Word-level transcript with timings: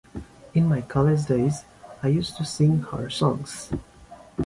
In 0.55 0.65
my 0.67 0.81
college 0.81 1.27
days, 1.27 1.63
I 2.01 2.07
used 2.07 2.35
to 2.37 2.43
sing 2.43 2.81
her 2.91 3.07
songs. 3.11 3.71